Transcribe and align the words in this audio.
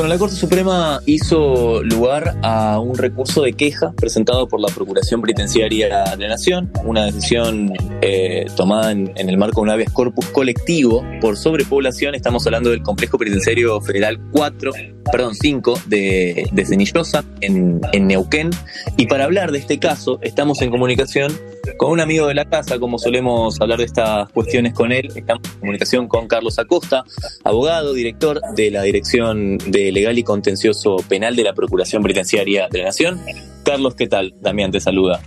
La 0.00 0.18
Corte 0.18 0.36
Suprema 0.36 1.00
hizo 1.06 1.82
lugar 1.82 2.36
a 2.42 2.80
un 2.80 2.96
recurso 2.96 3.42
de 3.42 3.52
queja 3.52 3.92
presentado 3.92 4.48
por 4.48 4.58
la 4.58 4.68
Procuración 4.68 5.20
Penitenciaria 5.20 5.86
de 6.16 6.22
la 6.24 6.28
Nación, 6.28 6.72
una 6.84 7.04
decisión 7.04 7.72
eh, 8.00 8.46
tomada 8.56 8.90
en, 8.90 9.12
el 9.16 9.36
marco 9.36 9.60
de 9.60 9.62
un 9.62 9.70
habeas 9.70 9.92
corpus 9.92 10.26
colectivo 10.26 11.04
por 11.20 11.36
sobrepoblación. 11.36 12.14
Estamos 12.14 12.46
hablando 12.46 12.70
del 12.70 12.82
Complejo 12.82 13.18
Penitenciario 13.18 13.80
Federal 13.80 14.18
4, 14.32 14.72
perdón, 15.10 15.34
5 15.34 15.80
de, 15.86 16.48
de 16.50 16.64
Cenillosa, 16.64 17.24
en, 17.40 17.80
en 17.92 18.06
Neuquén. 18.06 18.50
Y 18.96 19.06
para 19.06 19.24
hablar 19.24 19.52
de 19.52 19.58
este 19.58 19.78
caso, 19.78 20.18
estamos 20.22 20.62
en 20.62 20.70
comunicación 20.70 21.32
con 21.82 21.90
un 21.90 21.98
amigo 21.98 22.28
de 22.28 22.34
la 22.34 22.44
casa, 22.44 22.78
como 22.78 22.96
solemos 22.96 23.60
hablar 23.60 23.80
de 23.80 23.86
estas 23.86 24.30
cuestiones 24.30 24.72
con 24.72 24.92
él. 24.92 25.08
Estamos 25.16 25.42
en 25.52 25.58
comunicación 25.58 26.06
con 26.06 26.28
Carlos 26.28 26.60
Acosta, 26.60 27.02
abogado, 27.42 27.92
director 27.92 28.40
de 28.54 28.70
la 28.70 28.82
Dirección 28.84 29.58
de 29.58 29.90
Legal 29.90 30.16
y 30.16 30.22
Contencioso 30.22 30.98
Penal 31.08 31.34
de 31.34 31.42
la 31.42 31.54
Procuración 31.54 32.00
Penitenciaria 32.04 32.68
de 32.70 32.78
la 32.78 32.84
Nación. 32.84 33.18
Carlos, 33.64 33.96
¿qué 33.96 34.06
tal? 34.06 34.32
Damián 34.40 34.70
te 34.70 34.78
saluda. 34.78 35.22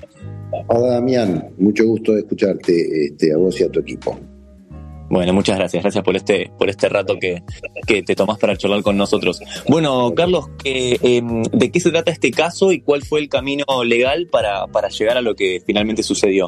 Hola 0.68 0.94
Damián, 0.94 1.50
mucho 1.58 1.84
gusto 1.88 2.14
de 2.14 2.20
escucharte 2.20 3.08
este, 3.08 3.34
a 3.34 3.38
vos 3.38 3.60
y 3.60 3.64
a 3.66 3.70
tu 3.70 3.82
equipo. 3.82 4.18
Bueno, 5.10 5.34
muchas 5.34 5.58
gracias. 5.58 5.84
Gracias 5.84 6.04
por 6.04 6.16
este, 6.16 6.52
por 6.58 6.70
este 6.70 6.90
rato 6.90 7.18
que, 7.20 7.44
te 7.86 8.16
tomás 8.16 8.40
para 8.40 8.58
charlar 8.58 8.82
con 8.82 8.98
nosotros. 8.98 9.42
Bueno, 9.68 10.14
Carlos, 10.16 10.46
em, 10.64 11.44
¿de 11.44 11.72
qué 11.72 11.80
se 11.80 11.92
trata 11.92 12.12
este 12.12 12.32
caso 12.32 12.72
y 12.72 12.82
cuál 12.82 13.04
fue 13.04 13.20
el 13.20 13.30
camino 13.30 13.66
legal 13.84 14.28
para, 14.32 14.68
llegar 14.90 15.18
a 15.18 15.22
lo 15.22 15.36
que 15.36 15.62
finalmente 15.66 16.04
sucedió? 16.04 16.48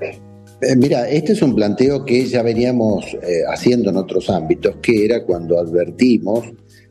Eh, 0.00 0.76
mira, 0.76 1.08
este 1.08 1.32
es 1.32 1.42
un 1.42 1.54
planteo 1.54 2.04
que 2.04 2.26
ya 2.26 2.42
veníamos 2.42 3.04
eh, 3.14 3.42
haciendo 3.48 3.90
en 3.90 3.96
otros 3.96 4.28
ámbitos, 4.30 4.76
que 4.82 5.04
era 5.04 5.24
cuando 5.24 5.58
advertimos 5.58 6.44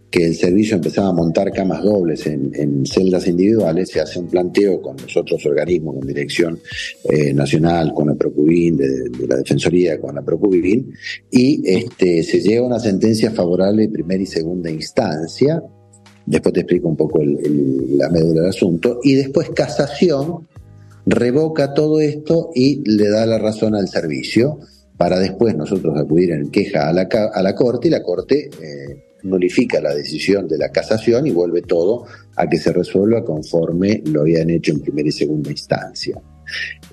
que 0.09 0.25
el 0.25 0.35
servicio 0.35 0.75
empezaba 0.75 1.09
a 1.09 1.13
montar 1.13 1.51
camas 1.51 1.83
dobles 1.83 2.25
en, 2.25 2.85
celdas 2.85 3.27
individuales, 3.27 3.89
se 3.89 3.99
hace 3.99 4.19
un 4.19 4.27
planteo 4.27 4.81
con 4.81 4.97
los 4.97 5.15
otros 5.15 5.45
organismos, 5.45 5.95
con 5.95 6.07
Dirección 6.07 6.59
eh, 7.03 7.33
Nacional, 7.33 7.93
con 7.93 8.07
la 8.07 8.15
Procubin, 8.15 8.77
de, 8.77 9.09
la 9.27 9.37
Defensoría, 9.37 9.99
con 9.99 10.15
la 10.15 10.23
Procubin, 10.23 10.91
y 11.29 11.61
este, 11.63 12.23
se 12.23 12.41
llega 12.41 12.61
a 12.61 12.65
una 12.65 12.79
sentencia 12.79 13.31
favorable 13.31 13.83
de 13.83 13.89
primera 13.89 14.21
y 14.21 14.25
segunda 14.25 14.71
instancia, 14.71 15.61
después 16.25 16.53
te 16.53 16.61
explico 16.61 16.87
un 16.87 16.97
poco 16.97 17.19
la 17.23 18.09
médula 18.09 18.41
del 18.41 18.49
asunto, 18.49 18.99
y 19.03 19.13
después 19.13 19.51
casación 19.51 20.47
revoca 21.05 21.73
todo 21.73 21.99
esto 21.99 22.49
y 22.55 22.81
le 22.89 23.09
da 23.09 23.25
la 23.27 23.37
razón 23.37 23.75
al 23.75 23.87
servicio, 23.87 24.59
para 24.97 25.19
después 25.19 25.55
nosotros 25.55 25.95
acudir 25.97 26.31
en 26.31 26.49
queja 26.49 26.89
a 26.89 26.93
la, 26.93 27.03
a 27.03 27.43
la 27.43 27.53
Corte 27.53 27.89
y 27.89 27.91
la 27.91 28.01
Corte... 28.01 28.49
Eh, 28.59 29.08
nulifica 29.23 29.81
la 29.81 29.93
decisión 29.93 30.47
de 30.47 30.57
la 30.57 30.69
casación 30.69 31.27
y 31.27 31.31
vuelve 31.31 31.61
todo 31.61 32.05
a 32.35 32.47
que 32.47 32.57
se 32.57 32.71
resuelva 32.71 33.23
conforme 33.23 34.01
lo 34.05 34.21
habían 34.21 34.49
hecho 34.49 34.71
en 34.71 34.81
primera 34.81 35.09
y 35.09 35.11
segunda 35.11 35.51
instancia. 35.51 36.21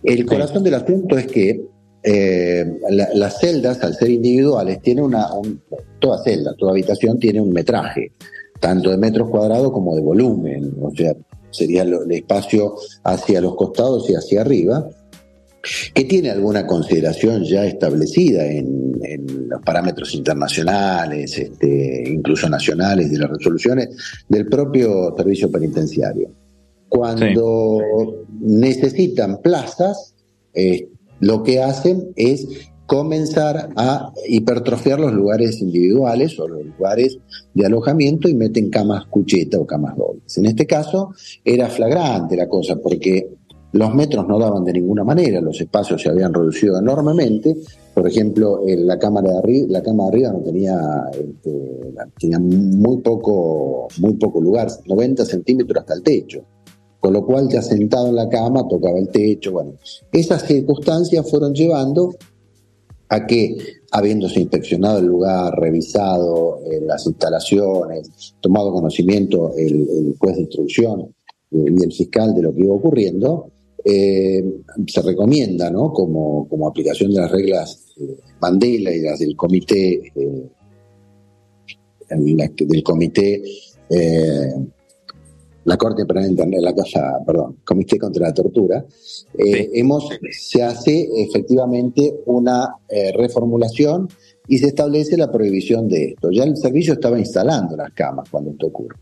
El 0.03 0.27
corazón 0.27 0.63
del 0.65 0.75
asunto 0.75 1.17
es 1.17 1.27
que 1.27 1.63
eh, 2.03 2.79
las 2.89 3.41
celdas, 3.41 3.83
al 3.83 3.95
ser 3.95 4.11
individuales, 4.11 4.81
tienen 4.81 5.05
una, 5.05 5.27
toda 5.99 6.23
celda, 6.23 6.55
toda 6.57 6.73
habitación 6.73 7.19
tiene 7.19 7.41
un 7.41 7.53
metraje, 7.53 8.13
tanto 8.61 8.91
de 8.91 8.97
metros 8.97 9.29
cuadrados 9.29 9.73
como 9.73 9.97
de 9.97 10.03
volumen, 10.03 10.73
o 10.81 10.91
sea, 10.95 11.15
sería 11.51 11.83
el 11.83 12.13
espacio 12.13 12.75
hacia 13.03 13.41
los 13.41 13.57
costados 13.57 14.09
y 14.11 14.15
hacia 14.15 14.43
arriba, 14.43 14.89
que 15.95 16.05
tiene 16.05 16.31
alguna 16.31 16.67
consideración 16.67 17.45
ya 17.45 17.65
establecida 17.65 18.47
en, 18.47 18.87
los 19.49 19.63
parámetros 19.63 20.15
internacionales, 20.15 21.39
este, 21.39 22.05
incluso 22.09 22.49
nacionales, 22.49 23.11
de 23.11 23.19
las 23.19 23.31
resoluciones 23.31 23.89
del 24.29 24.47
propio 24.47 25.15
servicio 25.17 25.51
penitenciario. 25.51 26.31
Cuando 26.89 28.25
necesitan 28.41 29.41
plazas, 29.43 30.15
eh, 30.55 30.89
lo 31.21 31.43
que 31.43 31.63
hacen 31.63 32.13
es 32.17 32.47
comenzar 32.87 33.71
a 33.77 34.13
hipertrofiar 34.29 35.01
los 35.01 35.13
lugares 35.13 35.61
individuales 35.61 36.39
o 36.39 36.49
los 36.49 36.65
lugares 36.65 37.19
de 37.53 37.67
alojamiento 37.67 38.29
y 38.29 38.35
meten 38.35 38.71
camas 38.71 39.07
cucheta 39.07 39.59
o 39.59 39.67
camas 39.67 39.97
dobles. 39.97 40.39
En 40.39 40.47
este 40.47 40.67
caso 40.67 41.13
era 41.45 41.69
flagrante 41.69 42.37
la 42.37 42.49
cosa 42.49 42.77
porque 42.77 43.36
los 43.77 43.95
metros 43.95 44.27
no 44.27 44.39
daban 44.39 44.65
de 44.65 44.73
ninguna 44.73 45.05
manera, 45.05 45.41
los 45.41 45.61
espacios 45.61 46.01
se 46.01 46.09
habían 46.09 46.33
reducido 46.33 46.79
enormemente. 46.79 47.57
Por 47.95 48.07
ejemplo, 48.07 48.63
en 48.67 48.87
la 48.87 48.99
cámara 48.99 49.31
de 49.31 49.39
arriba, 49.39 49.67
la 49.71 49.83
cama 49.83 50.05
de 50.05 50.09
arriba 50.09 50.33
no 50.33 50.41
tenía, 50.41 50.79
este, 51.13 51.95
tenía 52.19 52.39
muy 52.39 52.99
poco, 52.99 53.89
muy 53.99 54.15
poco 54.15 54.41
lugar, 54.41 54.69
90 54.87 55.25
centímetros 55.25 55.81
hasta 55.81 55.95
el 55.95 56.03
techo. 56.03 56.45
Con 57.01 57.13
lo 57.13 57.25
cual, 57.25 57.49
ya 57.49 57.63
sentado 57.63 58.09
en 58.09 58.17
la 58.17 58.29
cama, 58.29 58.67
tocaba 58.69 58.99
el 58.99 59.09
techo. 59.09 59.53
Bueno, 59.53 59.75
esas 60.13 60.43
circunstancias 60.43 61.29
fueron 61.31 61.55
llevando 61.55 62.15
a 63.09 63.27
que, 63.27 63.57
habiéndose 63.93 64.41
inspeccionado 64.41 64.99
el 64.99 65.07
lugar, 65.07 65.55
revisado 65.59 66.61
eh, 66.65 66.81
las 66.85 67.07
instalaciones, 67.07 68.35
tomado 68.41 68.73
conocimiento 68.73 69.53
el, 69.57 69.89
el 69.89 70.17
juez 70.19 70.37
de 70.37 70.43
instrucción 70.43 71.15
eh, 71.51 71.65
y 71.79 71.85
el 71.85 71.93
fiscal 71.93 72.35
de 72.35 72.43
lo 72.43 72.53
que 72.53 72.63
iba 72.63 72.75
ocurriendo, 72.75 73.53
eh, 73.89 74.43
se 74.89 75.01
recomienda, 75.01 75.71
¿no? 75.71 75.93
Como, 75.93 76.49
como, 76.49 76.67
aplicación 76.67 77.13
de 77.13 77.21
las 77.21 77.31
reglas 77.31 77.85
eh, 77.97 78.17
Mandela 78.41 78.91
y 78.91 79.01
las 79.01 79.21
del 79.21 79.37
comité, 79.37 80.13
eh, 80.13 80.51
del 82.09 82.83
comité, 82.83 83.41
la 85.65 85.77
Corte 85.77 86.05
Penal 86.05 86.31
Internacional, 86.31 86.65
la 86.65 86.75
cosa, 86.75 87.19
perdón, 87.25 87.59
Comité 87.65 87.97
contra 87.97 88.27
la 88.27 88.35
Tortura, 88.35 88.85
hemos, 89.37 90.09
se 90.33 90.63
hace 90.65 91.09
efectivamente 91.19 92.23
una 92.27 92.77
reformulación 93.15 94.09
y 94.49 94.59
se 94.59 94.67
establece 94.67 95.17
la 95.17 95.31
prohibición 95.31 95.89
de 95.89 96.07
esto. 96.11 96.31
Ya 96.31 96.45
el 96.45 96.57
servicio 96.57 96.95
estaba 96.95 97.19
instalando 97.19 97.77
las 97.77 97.93
camas 97.93 98.29
cuando 98.31 98.51
esto 98.51 98.67
ocurre. 98.67 98.97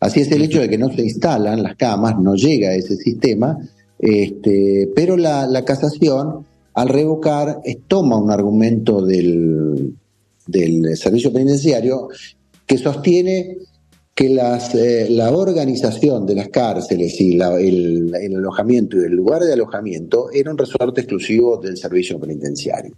Así 0.00 0.20
es 0.20 0.32
el 0.32 0.42
hecho 0.42 0.60
de 0.60 0.68
que 0.68 0.78
no 0.78 0.90
se 0.92 1.02
instalan 1.02 1.62
las 1.62 1.76
camas, 1.76 2.18
no 2.18 2.34
llega 2.34 2.70
a 2.70 2.74
ese 2.74 2.96
sistema, 2.96 3.58
este, 4.00 4.90
pero 4.94 5.16
la, 5.16 5.64
casación, 5.64 6.46
al 6.74 6.88
revocar, 6.88 7.60
toma 7.86 8.16
un 8.16 8.30
argumento 8.30 9.04
del, 9.04 9.94
servicio 10.96 11.32
penitenciario 11.32 12.08
que 12.66 12.78
sostiene 12.78 13.58
que 14.14 14.26
eh, 14.26 15.06
la 15.10 15.30
organización 15.30 16.26
de 16.26 16.34
las 16.34 16.48
cárceles 16.48 17.20
y 17.20 17.38
el, 17.40 18.12
alojamiento 18.36 18.96
y 18.96 19.04
el 19.04 19.12
lugar 19.12 19.42
de 19.42 19.52
alojamiento 19.52 20.30
era 20.32 20.50
un 20.50 20.58
resorte 20.58 21.02
exclusivo 21.02 21.58
del 21.58 21.76
servicio 21.76 22.18
penitenciario. 22.18 22.94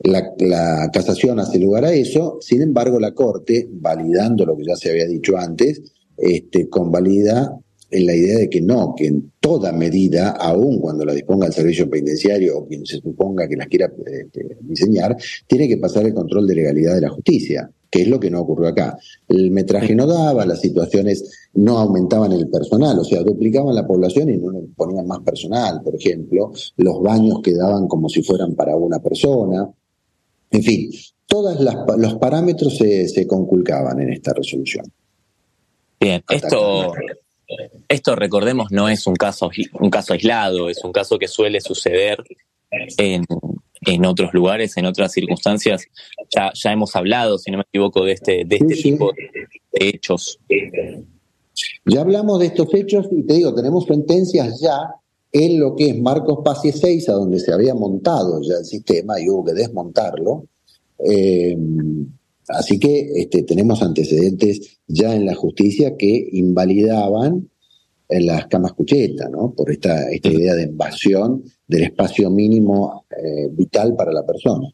La, 0.00 0.32
la, 0.38 0.90
casación 0.92 1.38
hace 1.38 1.58
lugar 1.58 1.84
a 1.84 1.92
eso, 1.92 2.38
sin 2.40 2.62
embargo 2.62 2.98
la 2.98 3.12
Corte, 3.12 3.68
validando 3.70 4.44
lo 4.44 4.56
que 4.56 4.64
ya 4.64 4.74
se 4.74 4.90
había 4.90 5.06
dicho 5.06 5.36
antes, 5.36 5.80
este, 6.16 6.68
convalida 6.68 7.56
en 7.92 8.06
la 8.06 8.14
idea 8.14 8.38
de 8.38 8.50
que 8.50 8.60
no, 8.60 8.94
que 8.96 9.06
en 9.06 9.32
toda 9.38 9.70
medida, 9.72 10.30
aun 10.30 10.80
cuando 10.80 11.04
la 11.04 11.12
disponga 11.12 11.46
el 11.46 11.52
servicio 11.52 11.88
penitenciario 11.88 12.58
o 12.58 12.66
quien 12.66 12.86
se 12.86 12.98
suponga 12.98 13.46
que 13.46 13.56
las 13.56 13.68
quiera 13.68 13.92
este, 14.06 14.56
diseñar, 14.62 15.16
tiene 15.46 15.68
que 15.68 15.76
pasar 15.76 16.06
el 16.06 16.14
control 16.14 16.46
de 16.46 16.54
legalidad 16.54 16.94
de 16.94 17.02
la 17.02 17.10
justicia, 17.10 17.70
que 17.90 18.02
es 18.02 18.08
lo 18.08 18.18
que 18.18 18.30
no 18.30 18.40
ocurrió 18.40 18.68
acá. 18.68 18.96
El 19.28 19.50
metraje 19.50 19.94
no 19.94 20.06
daba, 20.06 20.46
las 20.46 20.60
situaciones 20.60 21.50
no 21.54 21.78
aumentaban 21.78 22.32
el 22.32 22.48
personal, 22.48 22.98
o 22.98 23.04
sea, 23.04 23.22
duplicaban 23.22 23.74
la 23.74 23.86
población 23.86 24.30
y 24.30 24.38
no 24.38 24.52
ponían 24.74 25.06
más 25.06 25.20
personal, 25.20 25.82
por 25.82 25.94
ejemplo, 25.94 26.52
los 26.76 27.02
baños 27.02 27.40
quedaban 27.42 27.86
como 27.88 28.08
si 28.08 28.22
fueran 28.22 28.54
para 28.54 28.74
una 28.74 29.00
persona, 29.00 29.70
en 30.50 30.62
fin, 30.62 30.90
todos 31.26 31.58
los 31.96 32.14
parámetros 32.14 32.76
se, 32.76 33.08
se 33.08 33.26
conculcaban 33.26 34.00
en 34.00 34.10
esta 34.10 34.32
resolución. 34.32 34.84
Bien, 35.98 36.22
esto, 36.28 36.92
esto, 37.88 38.16
recordemos, 38.16 38.70
no 38.70 38.88
es 38.88 39.06
un 39.06 39.14
caso, 39.14 39.50
un 39.80 39.90
caso 39.90 40.12
aislado, 40.12 40.68
es 40.68 40.82
un 40.84 40.92
caso 40.92 41.18
que 41.18 41.28
suele 41.28 41.60
suceder 41.60 42.22
en, 42.98 43.24
otros 44.04 44.32
lugares, 44.32 44.76
en 44.76 44.86
otras 44.86 45.12
circunstancias. 45.12 45.84
Ya, 46.34 46.52
ya 46.54 46.72
hemos 46.72 46.94
hablado, 46.96 47.38
si 47.38 47.50
no 47.50 47.58
me 47.58 47.64
equivoco, 47.64 48.04
de 48.04 48.12
este, 48.12 48.44
de 48.44 48.56
este 48.56 48.74
tipo 48.74 49.12
de 49.12 49.88
hechos. 49.88 50.38
Ya 51.84 52.00
hablamos 52.00 52.40
de 52.40 52.46
estos 52.46 52.72
hechos 52.74 53.06
y 53.10 53.22
te 53.24 53.34
digo, 53.34 53.54
tenemos 53.54 53.84
sentencias 53.84 54.60
ya 54.60 54.94
en 55.32 55.60
lo 55.60 55.74
que 55.74 55.90
es 55.90 55.98
Marcos 55.98 56.40
Paz 56.44 56.64
y 56.64 56.72
Seiza, 56.72 57.12
donde 57.12 57.40
se 57.40 57.52
había 57.52 57.74
montado 57.74 58.40
ya 58.42 58.54
el 58.58 58.64
sistema 58.64 59.20
y 59.20 59.28
hubo 59.28 59.44
que 59.44 59.54
desmontarlo. 59.54 60.44
Eh, 61.04 61.56
así 62.48 62.78
que 62.78 63.08
este, 63.16 63.42
tenemos 63.42 63.82
antecedentes 63.82 64.80
ya 64.86 65.14
en 65.14 65.26
la 65.26 65.34
justicia 65.34 65.96
que 65.96 66.28
invalidaban 66.32 67.48
en 68.08 68.26
las 68.26 68.46
camas 68.46 68.72
cuchetas, 68.72 69.30
¿no? 69.30 69.52
Por 69.56 69.70
esta, 69.70 70.10
esta 70.10 70.28
idea 70.28 70.54
de 70.54 70.64
invasión 70.64 71.42
del 71.66 71.84
espacio 71.84 72.30
mínimo 72.30 73.06
eh, 73.10 73.48
vital 73.50 73.94
para 73.96 74.12
la 74.12 74.24
persona. 74.24 74.68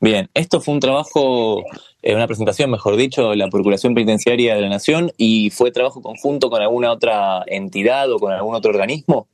Bien, 0.00 0.28
esto 0.34 0.60
fue 0.60 0.74
un 0.74 0.80
trabajo, 0.80 1.62
eh, 2.02 2.14
una 2.14 2.26
presentación, 2.26 2.70
mejor 2.70 2.96
dicho, 2.96 3.30
de 3.30 3.36
la 3.36 3.48
Procuración 3.48 3.94
Penitenciaria 3.94 4.54
de 4.54 4.60
la 4.60 4.68
Nación 4.68 5.12
y 5.16 5.50
fue 5.50 5.70
trabajo 5.70 6.02
conjunto 6.02 6.50
con 6.50 6.60
alguna 6.60 6.90
otra 6.90 7.44
entidad 7.46 8.10
o 8.10 8.18
con 8.18 8.32
algún 8.32 8.54
otro 8.54 8.72
organismo. 8.72 9.28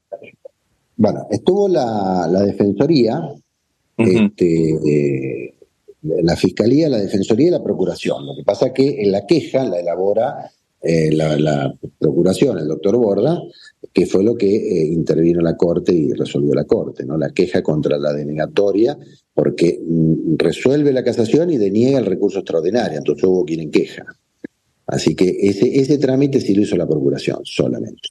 Bueno, 0.96 1.26
estuvo 1.30 1.68
la, 1.68 2.26
Defensoría, 2.44 3.18
este, 3.96 4.70
eh, 4.74 5.54
la 6.02 6.36
Fiscalía, 6.36 6.88
la 6.88 6.98
Defensoría 6.98 7.48
y 7.48 7.50
la 7.50 7.62
Procuración. 7.62 8.26
Lo 8.26 8.34
que 8.36 8.44
pasa 8.44 8.68
es 8.68 8.72
que 8.72 9.02
en 9.02 9.12
la 9.12 9.26
queja 9.26 9.64
la 9.64 9.80
elabora 9.80 10.50
eh, 10.80 11.10
la, 11.12 11.74
Procuración, 11.98 12.58
el 12.58 12.68
doctor 12.68 12.96
Borda, 12.96 13.42
que 13.92 14.06
fue 14.06 14.22
lo 14.22 14.36
que 14.36 14.46
eh, 14.46 14.86
intervino 14.86 15.40
la 15.40 15.56
Corte 15.56 15.92
y 15.92 16.12
resolvió 16.12 16.54
la 16.54 16.64
Corte, 16.64 17.04
¿no? 17.04 17.16
La 17.16 17.30
queja 17.30 17.62
contra 17.62 17.98
la 17.98 18.12
denegatoria, 18.12 18.96
porque 19.34 19.80
mm, 19.84 20.36
resuelve 20.36 20.92
la 20.92 21.02
casación 21.02 21.50
y 21.50 21.58
deniega 21.58 21.98
el 21.98 22.06
recurso 22.06 22.38
extraordinario, 22.38 22.98
entonces 22.98 23.24
hubo 23.24 23.44
quien 23.44 23.60
en 23.60 23.70
queja. 23.72 24.06
Así 24.86 25.16
que 25.16 25.36
ese, 25.40 25.80
ese 25.80 25.98
trámite 25.98 26.40
sí 26.40 26.54
lo 26.54 26.62
hizo 26.62 26.76
la 26.76 26.86
Procuración, 26.86 27.40
solamente. 27.42 28.10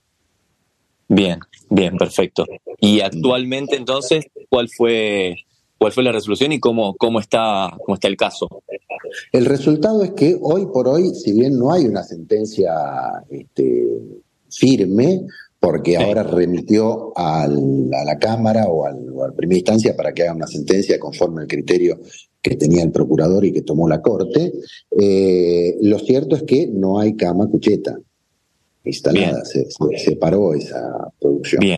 Bien, 1.08 1.40
bien, 1.70 1.98
perfecto. 1.98 2.46
Y 2.82 3.00
actualmente 3.00 3.78
entonces, 3.78 4.26
¿cuál 4.50 4.68
fue 4.68 5.38
cuál 5.78 5.92
fue 5.92 6.04
la 6.04 6.12
resolución 6.12 6.52
y 6.52 6.60
cómo, 6.60 6.96
cómo, 6.96 7.20
está, 7.20 7.72
cómo 7.84 7.96
está 7.96 8.08
el 8.08 8.18
caso. 8.18 8.48
El 9.32 9.46
resultado 9.46 10.04
es 10.04 10.12
que 10.12 10.38
hoy 10.42 10.68
por 10.68 10.88
hoy, 10.88 11.14
si 11.14 11.34
bien 11.34 11.58
no 11.58 11.72
hay 11.72 11.86
una 11.86 12.04
sentencia 12.04 12.74
este, 13.30 13.88
firme, 14.50 15.22
porque 15.60 15.98
ahora 15.98 16.24
remitió 16.24 17.14
a 17.16 17.48
la 17.48 18.18
Cámara 18.20 18.66
o, 18.68 18.86
al, 18.86 19.08
a 19.24 19.28
la 19.28 19.34
primera 19.36 19.58
instancia 19.58 19.96
para 19.96 20.14
que 20.14 20.24
haga 20.24 20.36
una 20.36 20.48
sentencia 20.48 21.00
conforme 21.00 21.42
al 21.42 21.48
criterio 21.48 22.00
que 22.42 22.56
tenía 22.56 22.84
el 22.84 22.92
procurador 22.92 23.44
y 23.46 23.52
que 23.52 23.64
tomó 23.64 23.90
la 23.90 24.02
Corte, 24.02 24.54
eh, 24.98 25.78
lo 25.82 26.00
cierto 26.00 26.36
es 26.36 26.44
que 26.44 26.68
no 26.68 27.00
hay 27.00 27.16
cama 27.16 27.48
cucheta 27.48 27.98
instalada, 28.86 29.44
se, 29.44 29.68
se, 29.98 30.16
paró 30.16 30.54
esa 30.54 31.12
producción. 31.20 31.60
Bien, 31.60 31.78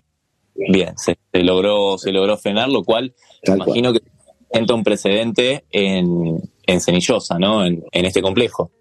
bien, 0.72 0.98
se, 0.98 1.18
logró, 1.34 1.98
se 1.98 2.12
logró 2.12 2.38
frenar, 2.38 2.70
lo 2.70 2.84
cual 2.84 3.14
imagino 3.44 3.94
que 3.94 4.02
entra 4.52 4.76
un 4.76 4.84
precedente 4.84 5.66
en, 5.72 6.42
en 6.66 6.82
Cenillosa, 6.82 7.38
¿no? 7.40 7.66
En, 7.66 7.84
este 7.92 8.22
complejo. 8.22 8.72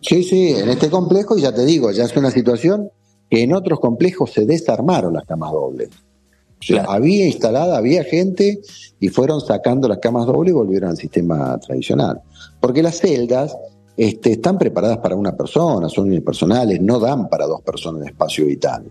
Sí, 0.00 0.22
sí, 0.22 0.50
en 0.50 0.68
este 0.68 0.90
complejo, 0.90 1.36
y 1.36 1.42
ya 1.42 1.54
te 1.54 1.64
digo, 1.64 1.90
ya 1.90 2.04
es 2.04 2.16
una 2.16 2.30
situación 2.30 2.90
que 3.30 3.42
en 3.42 3.54
otros 3.54 3.80
complejos 3.80 4.32
se 4.32 4.44
desarmaron 4.44 5.14
las 5.14 5.24
camas 5.24 5.52
dobles. 5.52 5.88
O 5.88 6.64
sea, 6.64 6.84
había 6.84 7.26
instalada, 7.26 7.76
había 7.76 8.04
gente 8.04 8.60
y 9.00 9.08
fueron 9.08 9.40
sacando 9.40 9.88
las 9.88 9.98
camas 9.98 10.26
dobles 10.26 10.52
y 10.52 10.54
volvieron 10.54 10.90
al 10.90 10.96
sistema 10.96 11.58
tradicional. 11.58 12.20
Porque 12.60 12.82
las 12.82 13.00
celdas 13.00 13.56
este, 13.96 14.32
están 14.32 14.58
preparadas 14.58 14.98
para 14.98 15.16
una 15.16 15.36
persona, 15.36 15.88
son 15.88 16.06
unipersonales, 16.06 16.80
no 16.80 17.00
dan 17.00 17.28
para 17.28 17.46
dos 17.46 17.62
personas 17.62 18.02
de 18.02 18.08
espacio 18.08 18.46
vital. 18.46 18.84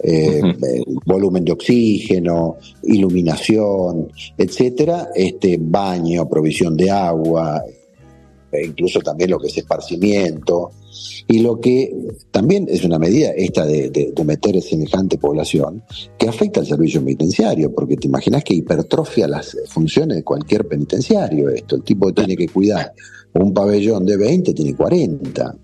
Eh, 0.00 0.40
eh, 0.40 0.82
volumen 1.06 1.44
de 1.44 1.52
oxígeno, 1.52 2.56
iluminación, 2.84 4.08
etcétera, 4.36 5.08
este 5.14 5.58
baño, 5.60 6.28
provisión 6.28 6.76
de 6.76 6.88
agua, 6.88 7.62
e 8.52 8.64
incluso 8.64 9.00
también 9.00 9.30
lo 9.30 9.38
que 9.38 9.48
es 9.48 9.58
esparcimiento, 9.58 10.70
y 11.26 11.40
lo 11.40 11.60
que 11.60 11.92
también 12.30 12.66
es 12.70 12.84
una 12.84 12.98
medida 12.98 13.30
esta 13.30 13.66
de, 13.66 13.90
de, 13.90 14.24
meter 14.24 14.62
semejante 14.62 15.18
población 15.18 15.82
que 16.16 16.28
afecta 16.28 16.60
al 16.60 16.66
servicio 16.66 17.02
penitenciario, 17.02 17.74
porque 17.74 17.96
te 17.96 18.06
imaginas 18.06 18.44
que 18.44 18.54
hipertrofia 18.54 19.26
las 19.26 19.56
funciones 19.66 20.18
de 20.18 20.24
cualquier 20.24 20.66
penitenciario 20.66 21.50
esto, 21.50 21.76
el 21.76 21.82
tipo 21.82 22.06
que 22.06 22.12
tiene 22.12 22.36
que 22.36 22.48
cuidar 22.48 22.92
un 23.34 23.52
pabellón 23.52 24.06
de 24.06 24.16
20 24.16 24.54
tiene 24.54 24.74
40. 24.74 25.56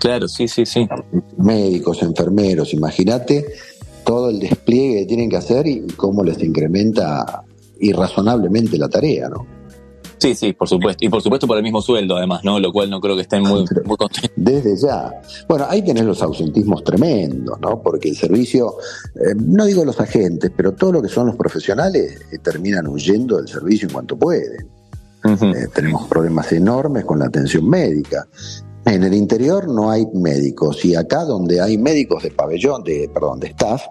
Claro, 0.00 0.26
sí, 0.28 0.48
sí, 0.48 0.66
sí. 0.66 0.88
Médicos, 1.36 2.02
enfermeros, 2.02 2.72
imagínate 2.74 3.46
todo 4.04 4.30
el 4.30 4.40
despliegue 4.40 5.00
que 5.00 5.06
tienen 5.06 5.30
que 5.30 5.36
hacer 5.36 5.66
y 5.66 5.86
cómo 5.96 6.24
les 6.24 6.42
incrementa 6.42 7.44
irrazonablemente 7.78 8.78
la 8.78 8.88
tarea, 8.88 9.28
¿no? 9.28 9.46
Sí, 10.20 10.34
sí, 10.34 10.52
por 10.52 10.68
supuesto. 10.68 11.02
Y 11.02 11.08
por 11.08 11.22
supuesto 11.22 11.46
por 11.46 11.56
el 11.56 11.62
mismo 11.62 11.80
sueldo, 11.80 12.16
además, 12.16 12.44
¿no? 12.44 12.60
Lo 12.60 12.72
cual 12.72 12.90
no 12.90 13.00
creo 13.00 13.16
que 13.16 13.22
estén 13.22 13.42
muy, 13.42 13.64
muy 13.84 13.96
contentos. 13.96 14.30
Desde 14.36 14.76
ya. 14.76 15.22
Bueno, 15.48 15.66
ahí 15.68 15.82
tenés 15.82 16.04
los 16.04 16.20
ausentismos 16.22 16.84
tremendos, 16.84 17.58
¿no? 17.60 17.80
Porque 17.80 18.10
el 18.10 18.16
servicio, 18.16 18.74
eh, 19.14 19.34
no 19.36 19.64
digo 19.64 19.82
los 19.82 19.98
agentes, 19.98 20.50
pero 20.54 20.72
todo 20.72 20.92
lo 20.92 21.02
que 21.02 21.08
son 21.08 21.26
los 21.26 21.36
profesionales 21.36 22.20
eh, 22.30 22.38
terminan 22.38 22.86
huyendo 22.86 23.38
del 23.38 23.48
servicio 23.48 23.88
en 23.88 23.94
cuanto 23.94 24.18
pueden. 24.18 24.68
Eh, 25.22 25.68
tenemos 25.74 26.08
problemas 26.08 26.50
enormes 26.52 27.04
con 27.04 27.18
la 27.18 27.26
atención 27.26 27.68
médica. 27.68 28.26
En 28.90 29.04
el 29.04 29.14
interior 29.14 29.68
no 29.68 29.88
hay 29.88 30.04
médicos 30.14 30.84
y 30.84 30.96
acá 30.96 31.24
donde 31.24 31.60
hay 31.60 31.78
médicos 31.78 32.24
de 32.24 32.32
pabellón, 32.32 32.82
de 32.82 33.08
perdón, 33.14 33.38
de 33.38 33.46
staff, 33.46 33.82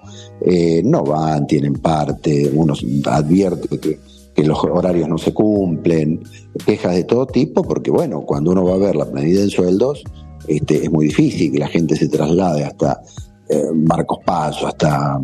eh, 0.42 0.82
no 0.84 1.06
van, 1.06 1.48
tienen 1.48 1.76
parte, 1.76 2.52
uno 2.54 2.74
advierte 3.06 3.80
que, 3.80 4.00
los 4.44 4.64
horarios 4.64 5.10
no 5.10 5.18
se 5.18 5.34
cumplen, 5.34 6.24
quejas 6.66 6.96
de 6.96 7.04
todo 7.04 7.26
tipo, 7.26 7.62
porque 7.62 7.92
bueno, 7.92 8.22
cuando 8.22 8.52
uno 8.52 8.64
va 8.64 8.76
a 8.76 8.78
ver 8.78 8.96
la 8.96 9.04
medida 9.04 9.42
en 9.42 9.50
sueldos, 9.50 10.02
este, 10.48 10.86
es 10.86 10.90
muy 10.90 11.08
difícil 11.08 11.52
que 11.52 11.60
la 11.60 11.68
gente 11.68 11.98
se 11.98 12.08
traslade 12.08 12.64
hasta 12.64 13.02
eh, 13.50 13.64
Marcos 13.74 14.20
Paso, 14.26 14.68
hasta 14.68 15.20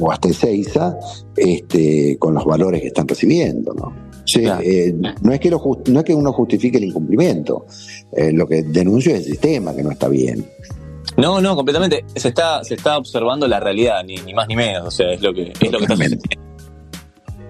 o 0.00 0.10
hasta 0.10 0.28
Ezeiza, 0.28 0.98
este, 1.36 2.16
con 2.18 2.34
los 2.34 2.44
valores 2.44 2.80
que 2.80 2.88
están 2.88 3.06
recibiendo, 3.06 3.72
¿no? 3.74 4.11
Sí, 4.24 4.44
eh, 4.46 4.94
no, 5.22 5.32
es 5.32 5.40
que 5.40 5.50
no 5.50 5.98
es 6.00 6.04
que 6.04 6.14
uno 6.14 6.32
justifique 6.32 6.78
el 6.78 6.84
incumplimiento, 6.84 7.66
eh, 8.12 8.32
lo 8.32 8.46
que 8.46 8.62
denuncio 8.62 9.14
es 9.14 9.20
el 9.20 9.32
sistema 9.32 9.74
que 9.74 9.82
no 9.82 9.90
está 9.90 10.08
bien. 10.08 10.46
No, 11.16 11.40
no, 11.40 11.56
completamente. 11.56 12.04
Se 12.14 12.28
está, 12.28 12.62
se 12.64 12.74
está 12.74 12.96
observando 12.96 13.46
la 13.46 13.60
realidad, 13.60 14.02
ni, 14.04 14.16
más 14.32 14.48
ni 14.48 14.56
menos. 14.56 14.86
O 14.86 14.90
sea, 14.90 15.12
es 15.12 15.20
lo 15.20 15.34
que, 15.34 15.52
es 15.60 15.72
lo 15.72 15.78
que 15.78 15.84
está 15.84 15.96
sucediendo. 15.96 16.24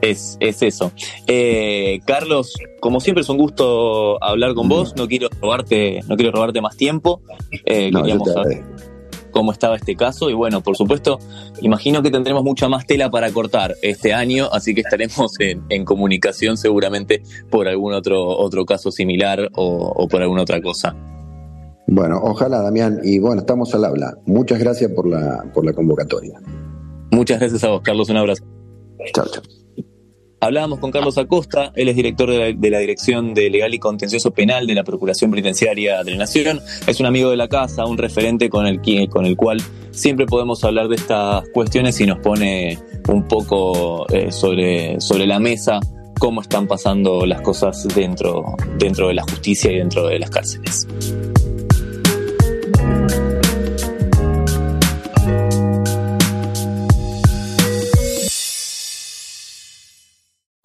Es, 0.01 0.37
es 0.41 0.63
eso. 0.63 0.91
Eh, 1.29 2.01
Carlos, 2.05 2.55
como 2.81 2.99
siempre 2.99 3.23
es 3.23 3.29
un 3.29 3.37
gusto 3.39 4.23
hablar 4.23 4.55
con 4.55 4.69
vos. 4.69 4.95
No 4.97 5.07
quiero 5.07 5.29
robarte, 5.41 6.01
no 6.09 6.17
quiero 6.17 6.33
robarte 6.33 6.61
más 6.61 6.77
tiempo. 6.77 7.23
no, 7.93 8.03
queríamos 8.03 8.33
saber 8.33 8.65
cómo 9.33 9.51
estaba 9.51 9.77
este 9.77 9.97
caso. 9.97 10.31
Y 10.31 10.35
bueno, 10.35 10.61
por 10.61 10.77
supuesto, 10.77 11.19
imagino 11.61 12.03
que 12.03 12.11
tendremos 12.11 12.45
mucha 12.45 12.69
más 12.69 12.87
tela 12.87 13.11
para 13.11 13.33
cortar 13.33 13.75
este 13.83 14.15
año, 14.15 14.49
así 14.53 14.75
que 14.75 14.83
estaremos 14.83 15.33
en, 15.41 15.85
comunicación 15.85 16.57
seguramente 16.57 17.23
por 17.51 17.67
algún 17.67 17.93
otro, 17.93 18.25
otro 18.25 18.65
caso 18.65 18.93
similar 18.93 19.51
o, 19.55 20.07
por 20.09 20.23
alguna 20.23 20.43
otra 20.43 20.61
cosa. 20.63 20.95
Bueno, 21.89 22.21
ojalá, 22.23 22.63
Damián. 22.63 23.01
Y 23.03 23.19
bueno, 23.19 23.41
estamos 23.41 23.75
al 23.75 23.85
habla. 23.85 24.17
Muchas 24.27 24.61
gracias 24.61 24.93
por 24.93 25.09
la, 25.09 25.45
por 25.53 25.65
la 25.65 25.73
convocatoria. 25.73 26.41
Muchas 27.11 27.41
gracias 27.41 27.65
a 27.65 27.69
vos, 27.69 27.83
Carlos. 27.83 28.09
Un 28.09 28.19
abrazo. 28.19 28.45
Chao, 29.13 29.27
chao. 29.27 29.43
Hablábamos 30.43 30.81
con 30.81 30.91
Carlos 30.91 31.19
Acosta, 31.19 31.71
él 31.77 31.89
es 31.89 31.95
director 31.95 32.29
de 32.29 32.71
la, 32.71 32.79
Dirección 32.81 33.33
de 33.33 33.49
Legal 33.49 33.75
y 33.75 33.79
Contencioso 33.79 34.33
Penal 34.33 34.67
de 34.67 34.75
la 34.75 34.83
Procuración 34.83 35.31
Penitenciaria 35.31 36.03
de 36.03 36.11
la 36.11 36.17
Nación. 36.17 36.61
Es 36.85 36.99
un 36.99 37.07
amigo 37.07 37.31
de 37.31 37.37
la 37.37 37.47
casa, 37.47 37.85
un 37.85 37.97
referente 37.97 38.51
con 38.51 38.67
el, 38.67 38.81
con 39.09 39.25
el 39.25 39.37
cual 39.37 39.63
siempre 39.93 40.27
podemos 40.27 40.65
hablar 40.65 40.89
de 40.89 40.97
estas 40.97 41.49
cuestiones 41.51 42.01
y 42.01 42.07
nos 42.07 42.19
pone 42.19 42.77
un 43.09 43.29
poco 43.29 44.05
eh, 44.13 44.33
sobre, 44.33 45.01
sobre 45.01 45.29
la 45.29 45.39
mesa 45.39 45.79
cómo 46.19 46.41
están 46.41 46.67
pasando 46.67 47.25
las 47.25 47.41
cosas 47.43 47.87
dentro, 47.95 48.57
dentro 48.79 49.07
de 49.07 49.15
la 49.15 49.23
justicia 49.23 49.71
y 49.71 49.79
dentro 49.79 50.09
de 50.09 50.19
las 50.19 50.31
cárceles. 50.31 50.89